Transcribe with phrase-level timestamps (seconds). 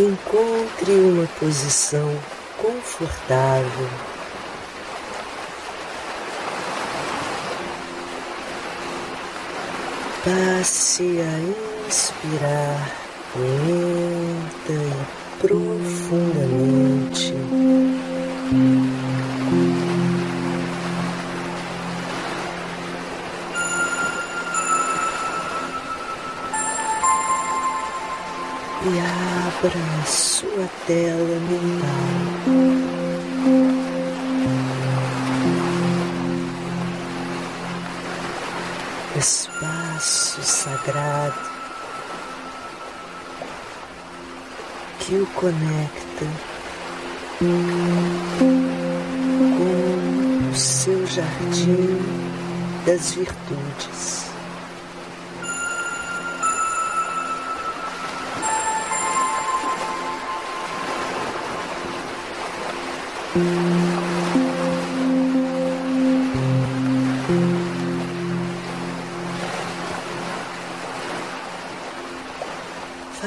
[0.00, 2.16] Encontre uma posição
[2.56, 3.88] confortável.
[10.24, 12.94] Passe a inspirar
[13.34, 14.92] lenta e
[15.40, 17.34] profundamente.
[28.82, 32.78] E abra a sua tela mental.
[39.16, 41.50] Espaço sagrado
[45.00, 46.26] que o conecta
[49.56, 51.98] com o seu jardim
[52.86, 54.37] das virtudes.
[63.34, 63.42] Vá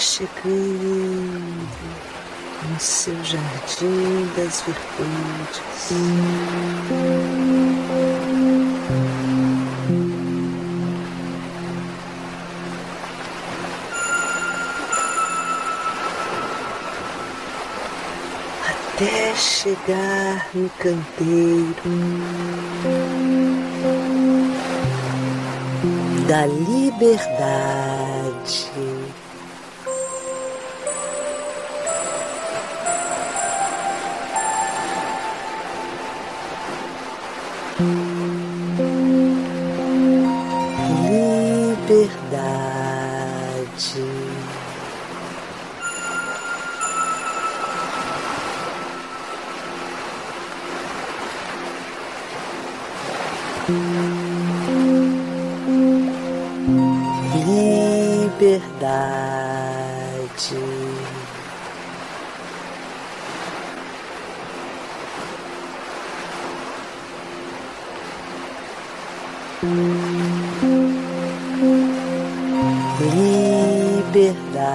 [0.00, 1.68] chegando
[2.68, 5.62] no seu jardim das virtudes.
[19.44, 21.74] Chegar no canteiro
[26.26, 27.34] da liberdade.
[53.66, 53.80] Liberdade.
[74.10, 74.74] Liberdade.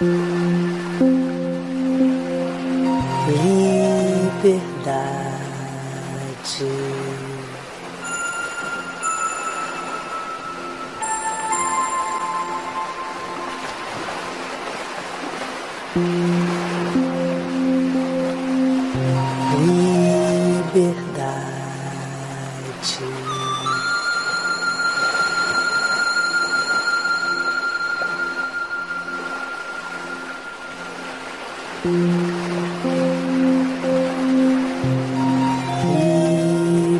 [0.00, 0.28] Liberdade.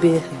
[0.00, 0.39] Be.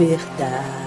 [0.00, 0.80] Liberdade.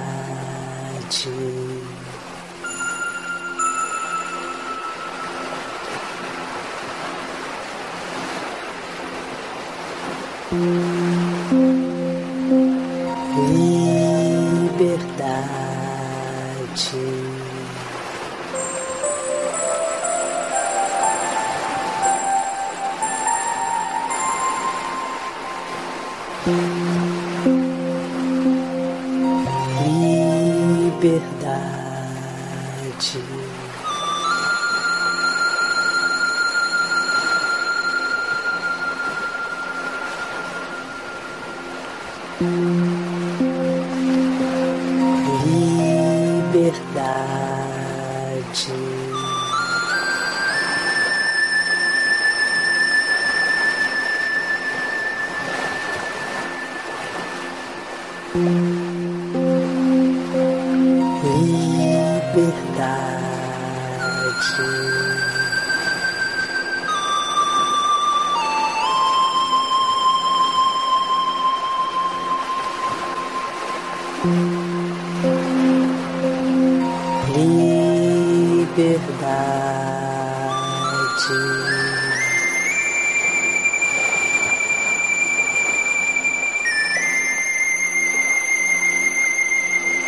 [10.52, 10.93] Hum.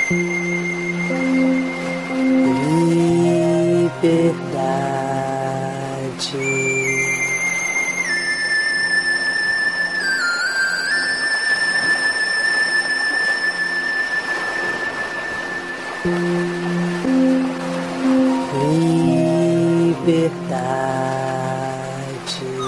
[0.07, 0.35] Liberdade.
[22.45, 22.64] Liberdade.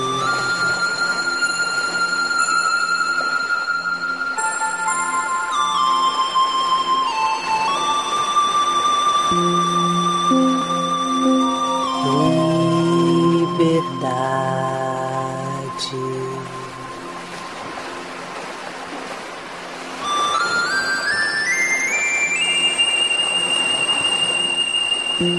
[25.20, 25.38] Liberdade.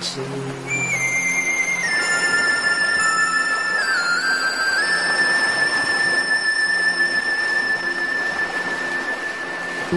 [0.00, 0.79] Liberdade.
[9.92, 9.96] 离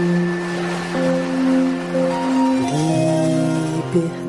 [3.94, 4.23] 别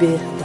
[0.00, 0.37] Liberdade.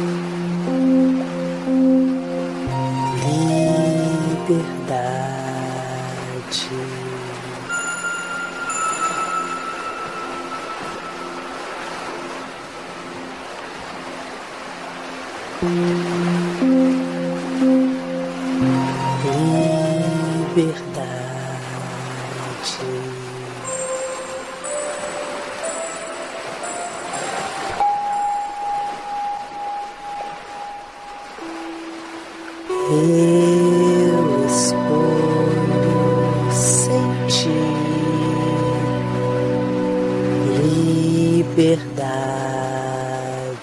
[20.55, 20.86] Liberdade.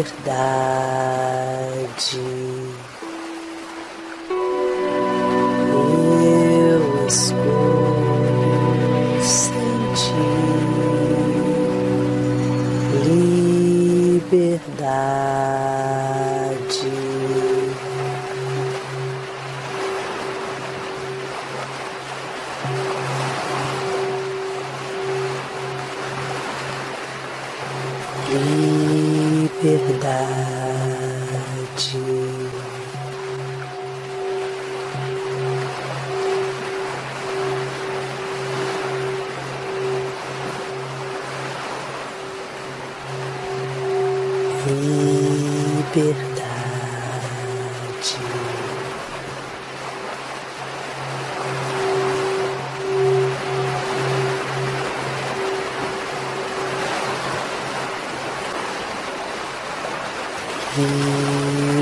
[5.69, 8.41] Eu escolho
[9.21, 10.01] sentir
[14.23, 15.30] liberdade.
[30.01, 30.60] Liberdade.
[60.77, 61.81] Liberdade.